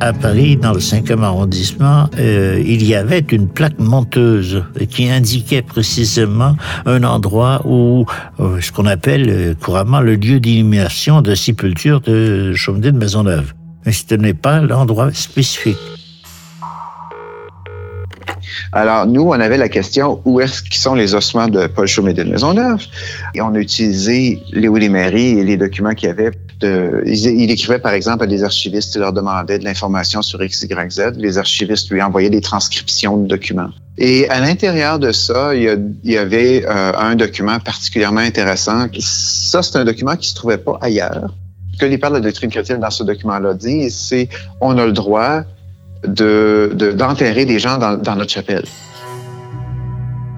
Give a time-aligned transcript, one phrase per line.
[0.00, 5.62] à Paris, dans le 5e arrondissement, euh, il y avait une plaque monteuse qui indiquait
[5.62, 6.56] précisément
[6.86, 8.06] un endroit où,
[8.40, 13.52] euh, ce qu'on appelle euh, couramment le lieu d'inhumation de sépulture de Chaumedet de Maisonneuve.
[13.86, 15.78] Mais ce n'est pas l'endroit spécifique.
[18.72, 22.24] Alors, nous, on avait la question où est-ce qu'ils sont les ossements de Paul Chaumédé
[22.24, 22.82] de Maisonneuve?
[23.34, 26.30] Et on a utilisé les Willy-Marie et les documents qu'il y avait.
[26.62, 30.90] Il, écrivait, par exemple, à des archivistes, il leur demandait de l'information sur X, Y,
[30.90, 31.00] Z.
[31.16, 33.70] Les archivistes lui envoyaient des transcriptions de documents.
[33.98, 38.86] Et à l'intérieur de ça, il y, avait euh, un document particulièrement intéressant.
[38.98, 41.32] Ça, c'est un document qui se trouvait pas ailleurs.
[41.74, 44.28] Ce que les de la doctrine chrétienne dans ce document-là disent, c'est
[44.60, 45.42] on a le droit
[46.06, 48.64] d'enterrer de, des gens dans, notre chapelle.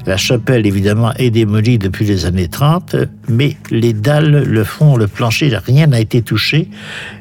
[0.06, 2.94] La chapelle, évidemment, est démolie depuis les années 30,
[3.28, 6.68] mais les dalles, le fond, le plancher, rien n'a été touché,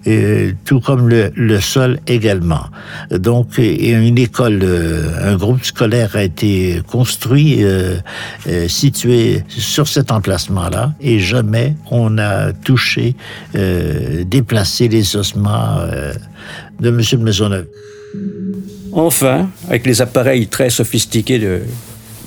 [0.06, 2.66] euh, tout comme le, le, sol également.
[3.10, 7.96] Donc, une école, euh, un groupe scolaire a été construit, euh,
[8.48, 13.16] euh, situé sur cet emplacement-là, et jamais on a touché,
[13.56, 15.80] euh, déplacé les ossements
[16.80, 17.02] de M.
[17.02, 17.66] de Maisonneuve.
[18.96, 21.42] Enfin, avec les appareils très sophistiqués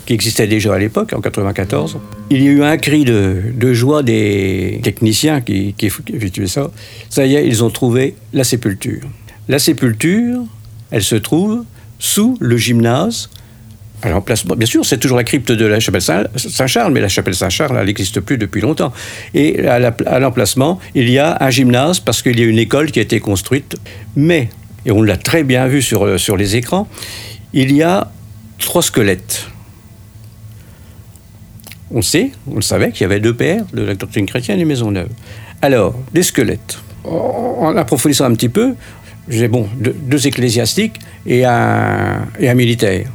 [0.04, 4.02] qui existaient déjà à l'époque, en 94, il y a eu un cri de, joie
[4.02, 6.70] des techniciens qui, effectuaient ça.
[7.08, 9.00] Ça y est, ils ont trouvé la sépulture.
[9.48, 10.42] La sépulture,
[10.90, 11.64] elle se trouve
[11.98, 13.30] sous le gymnase.
[14.04, 16.02] L'emplacement, bien sûr, c'est toujours la crypte de la chapelle
[16.36, 18.92] Saint-Charles, mais la chapelle Saint-Charles, elle n'existe plus depuis longtemps.
[19.32, 22.98] Et à l'emplacement, il y a un gymnase parce qu'il y a une école qui
[22.98, 23.76] a été construite.
[24.14, 24.50] Mais
[24.86, 26.88] et on l'a très bien vu sur, euh, sur les écrans,
[27.52, 28.10] il y a
[28.58, 29.46] trois squelettes.
[31.90, 34.64] On sait, on le savait, qu'il y avait deux pères de la doctrine chrétienne et
[34.64, 35.08] Maisonneuve.
[35.62, 36.78] Alors, des squelettes.
[37.04, 38.74] En approfondissant un petit peu,
[39.28, 43.06] j'ai bon, deux, ecclésiastiques et un militaire.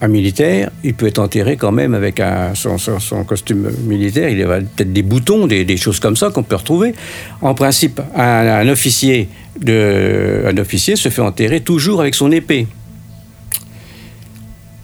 [0.00, 2.20] Un militaire, il peut être enterré quand même avec
[2.54, 4.28] son, costume militaire.
[4.28, 6.94] Il y a peut-être des boutons, des, choses comme ça qu'on peut retrouver.
[7.40, 9.28] En principe, un, officier
[9.64, 12.66] se fait enterrer toujours avec son épée.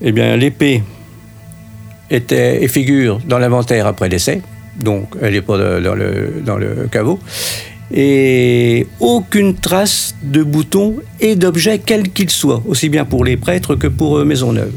[0.01, 0.83] Eh bien, l'épée
[2.11, 4.41] était et figure dans l'inventaire après décès,
[4.81, 7.21] donc elle n'est pas dans le caveau,
[7.93, 13.75] et aucune trace de bouton et d'objet quel qu'il soit, aussi bien pour les prêtres
[13.75, 14.73] que pour Maisonneuve.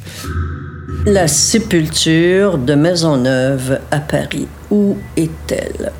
[1.05, 5.91] La sépulture de Maisonneuve à Paris, où est-elle?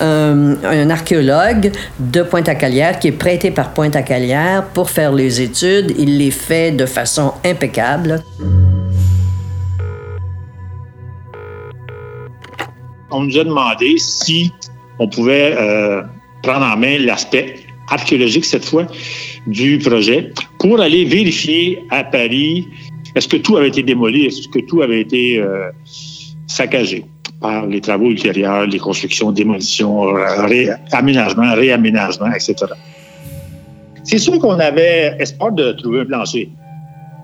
[0.00, 1.70] Euh, un archéologue
[2.00, 5.94] de Pointe-à-Calière qui est prêté par Pointe-à-Calière pour faire les études.
[5.96, 8.20] Il les fait de façon impeccable.
[13.10, 14.52] On nous a demandé si
[14.98, 16.02] on pouvait euh,
[16.44, 17.56] prendre en main l'aspect
[17.90, 18.86] archéologique cette fois
[19.46, 22.66] du projet pour aller vérifier à Paris
[23.14, 25.70] est-ce que tout avait été démoli, est-ce que tout avait été euh,
[26.46, 27.04] saccagé
[27.40, 32.56] par les travaux ultérieurs, les constructions, démolitions, ré aménagements, réaménagements, etc.
[34.02, 36.50] C'est sûr qu'on avait espoir de trouver un plancher.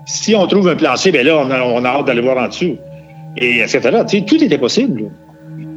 [0.05, 2.47] Si on trouve un plancher, bien là, on a, on a hâte d'aller voir en
[2.47, 2.77] dessous.
[3.37, 3.79] Et etc.
[4.07, 5.11] Tu sais, tout était possible.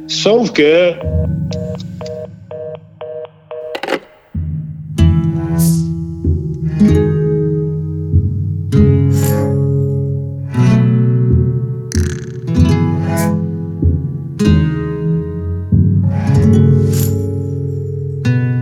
[0.07, 0.93] Sauf que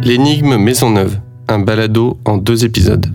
[0.06, 3.06] L'énigme Maisonneuve, un balado en deux épisodes.